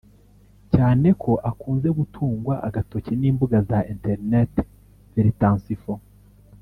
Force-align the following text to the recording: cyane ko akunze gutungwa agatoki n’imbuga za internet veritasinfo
cyane 0.73 1.07
ko 1.21 1.31
akunze 1.49 1.87
gutungwa 1.97 2.53
agatoki 2.67 3.13
n’imbuga 3.21 3.57
za 3.69 3.79
internet 3.93 4.53
veritasinfo 5.13 5.91